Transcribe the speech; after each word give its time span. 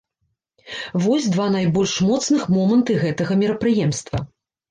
Вось 1.03 1.27
два 1.35 1.45
найбольш 1.55 1.93
моцных 2.09 2.41
моманты 2.55 2.91
гэтага 3.05 3.33
мерапрыемства. 3.45 4.17